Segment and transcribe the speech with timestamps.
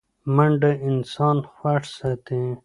[0.35, 2.41] منډه انسان خوښ ساتي